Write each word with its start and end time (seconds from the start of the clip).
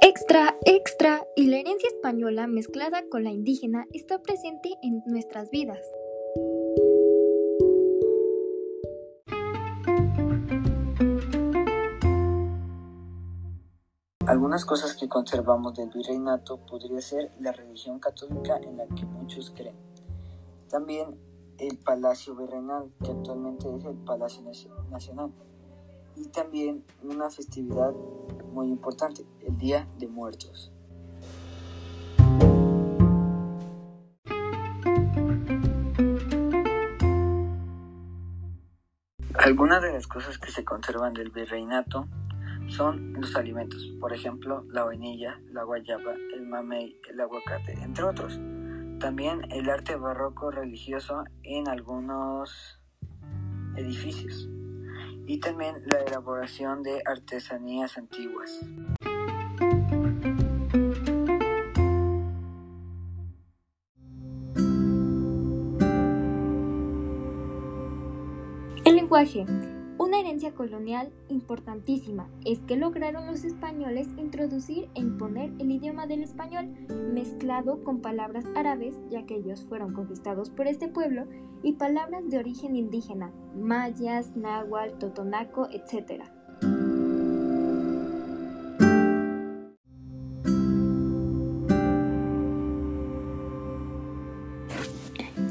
Extra, 0.00 0.56
extra, 0.64 1.26
y 1.34 1.48
la 1.48 1.58
herencia 1.58 1.88
española 1.88 2.46
mezclada 2.46 3.02
con 3.10 3.24
la 3.24 3.30
indígena 3.30 3.86
está 3.92 4.22
presente 4.22 4.70
en 4.82 5.02
nuestras 5.06 5.50
vidas. 5.50 5.80
Algunas 14.26 14.64
cosas 14.64 14.94
que 14.94 15.08
conservamos 15.08 15.74
del 15.74 15.88
virreinato 15.88 16.58
podría 16.58 17.00
ser 17.00 17.32
la 17.40 17.50
religión 17.50 17.98
católica 17.98 18.58
en 18.58 18.76
la 18.76 18.86
que 18.86 19.04
muchos 19.04 19.50
creen. 19.50 19.74
También 20.68 21.18
el 21.58 21.76
Palacio 21.78 22.36
Virreinal, 22.36 22.92
que 23.02 23.10
actualmente 23.10 23.66
es 23.74 23.84
el 23.84 23.96
Palacio 23.96 24.42
Nacional. 24.90 25.32
Y 26.14 26.26
también 26.28 26.84
una 27.02 27.30
festividad 27.30 27.92
muy 28.58 28.70
importante, 28.70 29.24
el 29.46 29.56
Día 29.56 29.86
de 30.00 30.08
Muertos. 30.08 30.72
Algunas 39.34 39.80
de 39.80 39.92
las 39.92 40.08
cosas 40.08 40.38
que 40.38 40.50
se 40.50 40.64
conservan 40.64 41.14
del 41.14 41.30
virreinato 41.30 42.08
son 42.66 43.12
los 43.12 43.36
alimentos, 43.36 43.92
por 44.00 44.12
ejemplo, 44.12 44.64
la 44.72 44.82
vainilla, 44.82 45.40
la 45.52 45.62
guayaba, 45.62 46.14
el 46.34 46.44
mamey, 46.44 47.00
el 47.08 47.20
aguacate, 47.20 47.74
entre 47.74 48.02
otros. 48.02 48.40
También 48.98 49.52
el 49.52 49.70
arte 49.70 49.94
barroco 49.94 50.50
religioso 50.50 51.22
en 51.44 51.68
algunos 51.68 52.80
edificios 53.76 54.48
y 55.28 55.38
también 55.40 55.76
la 55.84 56.00
elaboración 56.00 56.82
de 56.82 57.02
artesanías 57.04 57.98
antiguas. 57.98 58.60
El 68.86 68.96
lenguaje 68.96 69.44
una 69.98 70.20
herencia 70.20 70.54
colonial 70.54 71.12
importantísima 71.28 72.30
es 72.44 72.60
que 72.60 72.76
lograron 72.76 73.26
los 73.26 73.44
españoles 73.44 74.06
introducir 74.16 74.88
e 74.94 75.00
imponer 75.00 75.52
el 75.58 75.72
idioma 75.72 76.06
del 76.06 76.22
español 76.22 76.68
mezclado 77.12 77.82
con 77.82 78.00
palabras 78.00 78.44
árabes, 78.54 78.94
ya 79.10 79.26
que 79.26 79.34
ellos 79.34 79.64
fueron 79.68 79.92
conquistados 79.92 80.50
por 80.50 80.68
este 80.68 80.88
pueblo, 80.88 81.26
y 81.64 81.72
palabras 81.72 82.28
de 82.30 82.38
origen 82.38 82.76
indígena, 82.76 83.32
mayas, 83.56 84.36
náhuatl, 84.36 84.98
totonaco, 84.98 85.68
etc. 85.72 86.22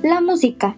La 0.04 0.22
música 0.22 0.78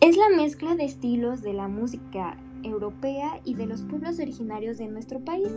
es 0.00 0.16
la 0.16 0.30
mezcla 0.34 0.74
de 0.76 0.86
estilos 0.86 1.42
de 1.42 1.52
la 1.52 1.68
música 1.68 2.38
europea 2.64 3.40
y 3.44 3.54
de 3.54 3.66
los 3.66 3.82
pueblos 3.82 4.18
originarios 4.18 4.78
de 4.78 4.88
nuestro 4.88 5.20
país, 5.24 5.52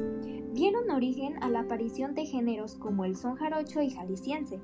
dieron 0.53 0.89
origen 0.91 1.41
a 1.41 1.49
la 1.49 1.61
aparición 1.61 2.13
de 2.15 2.25
géneros 2.25 2.75
como 2.75 3.05
el 3.05 3.15
son 3.15 3.35
jarocho 3.35 3.81
y 3.81 3.89
jalisciense, 3.89 4.59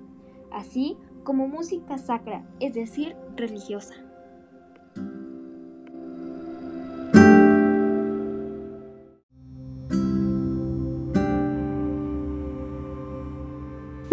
así 0.52 0.98
como 1.24 1.48
música 1.48 1.98
sacra, 1.98 2.46
es 2.60 2.74
decir, 2.74 3.16
religiosa. 3.36 3.96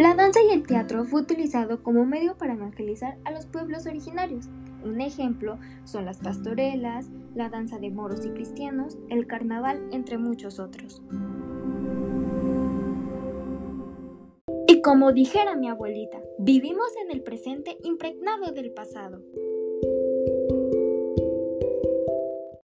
La 0.01 0.15
danza 0.15 0.41
y 0.43 0.55
el 0.55 0.67
teatro 0.67 1.05
fue 1.05 1.21
utilizado 1.21 1.83
como 1.83 2.07
medio 2.07 2.39
para 2.39 2.55
evangelizar 2.55 3.19
a 3.25 3.33
los 3.33 3.45
pueblos 3.45 3.85
originarios. 3.85 4.49
Un 4.85 5.01
ejemplo 5.01 5.59
son 5.85 6.05
las 6.05 6.19
pastorelas, 6.19 7.09
la 7.35 7.49
danza 7.49 7.79
de 7.79 7.91
moros 7.91 8.25
y 8.25 8.31
cristianos, 8.31 8.99
el 9.09 9.27
carnaval, 9.27 9.89
entre 9.93 10.19
muchos 10.19 10.59
otros. 10.59 11.03
Y 14.67 14.83
como 14.83 15.13
dijera 15.13 15.57
mi 15.57 15.69
abuelita, 15.69 16.21
vivimos 16.39 16.89
en 17.05 17.11
el 17.11 17.23
presente 17.23 17.77
impregnado 17.83 18.53
del 18.53 18.73
pasado. 18.73 19.23